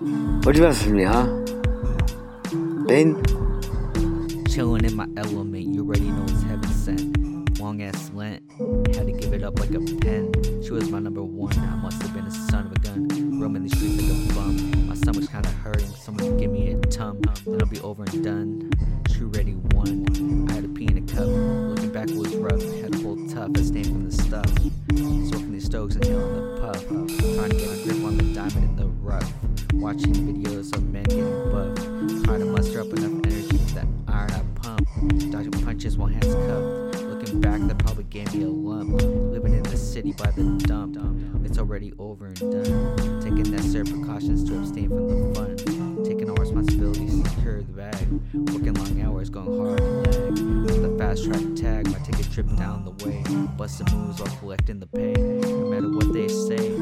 [0.00, 1.26] Motivational, huh?
[2.86, 3.22] Then
[4.46, 7.60] chilling in my element, you already know it's heaven sent.
[7.60, 8.42] Long ass lent,
[8.96, 10.32] had to give it up like a pen.
[10.62, 13.08] She was my number one, I must have been a son of a gun.
[13.38, 15.88] Roaming the streets like a bum, my stomach's kinda hurting.
[15.88, 18.70] Someone give me a tum, I'll be over and done.
[19.10, 20.06] She already won,
[20.48, 21.26] I had a pee in a cup.
[21.26, 24.50] Looking back was rough, had a whole tough, I stand from the stuff.
[24.96, 27.79] Smoking these stokes and on the puff, trying to get
[29.80, 31.74] Watching videos of men getting buff.
[32.24, 34.86] Trying to muster up enough energy for that iron I pump.
[35.32, 37.02] Dodging punches while hands cuffed.
[37.06, 39.00] Looking back, probably gave me a lump.
[39.00, 40.98] Living in the city by the dump.
[41.46, 43.20] It's already over and done.
[43.20, 46.04] Taking necessary precautions to abstain from the fun.
[46.04, 48.06] Taking all responsibilities to secure the bag.
[48.34, 50.66] Working long hours, going hard and.
[50.66, 53.22] With the fast track tag, might take a trip down the way.
[53.56, 55.14] Busting moves while collecting the pay.
[55.14, 56.76] No matter what they say,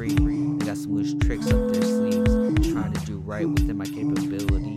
[0.00, 2.72] I got some loose tricks up their sleeves.
[2.72, 4.76] Trying to do right within my capability.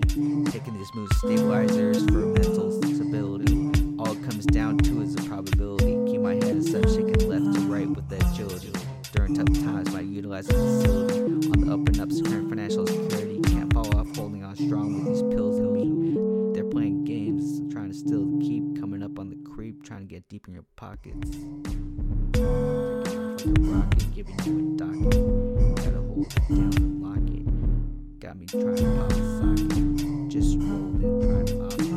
[0.52, 3.56] Taking these mood stabilizers for mental stability.
[4.00, 5.98] All it comes down to is a probability.
[6.12, 8.74] Keep my head up, shaking left to right with agility.
[9.14, 11.20] During tough times, by utilizing facility.
[11.20, 13.40] On the up and up, securing financial security.
[13.42, 16.56] Can't fall off, holding on strong with these pills in me.
[16.56, 20.28] They're playing games, trying to still keep coming up on the creep, trying to get
[20.30, 21.30] deep in your pockets.
[23.42, 25.10] Taking off like a rocket, giving you a docket.
[25.78, 27.46] Gotta hold it down and lock it.
[28.20, 30.30] Got me trying to pop a socket.
[30.30, 31.88] Just in, trying to pop it.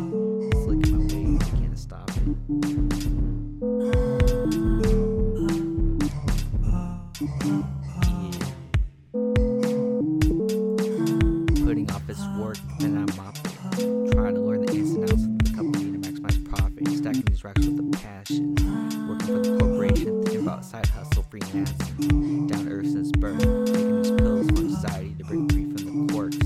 [0.64, 2.17] Slicking my way, can't stop it.
[2.64, 2.84] Yeah.
[11.62, 13.33] Putting off his work, then I'm up.
[21.55, 23.39] Down earth since birth.
[23.67, 26.39] Taking these pills for anxiety to break free from the quirks.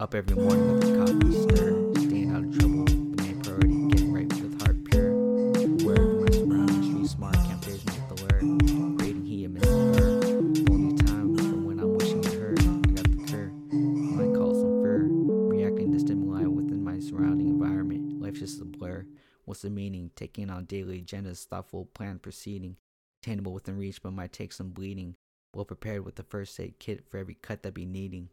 [0.00, 1.92] Up every morning with a coffee stir.
[2.06, 2.84] Staying out of trouble.
[2.86, 5.10] The main priority, getting right with heart pure.
[5.10, 8.40] Of my surroundings, street smart, can't phase me with alert.
[8.98, 10.18] Creating he amidst her.
[10.70, 12.60] Only time for when I'm wishing it hurt.
[12.60, 13.50] I got the cure.
[13.70, 15.06] Might call some fear.
[15.06, 18.22] Reacting to stimuli within my surrounding environment.
[18.22, 19.04] Life's just a blur.
[19.44, 20.12] What's the meaning?
[20.16, 22.76] Taking on daily agendas, thoughtful, planned proceeding.
[23.28, 25.14] Attainable within reach, but might take some bleeding.
[25.54, 28.30] Well prepared with the first aid kit for every cut that be needing.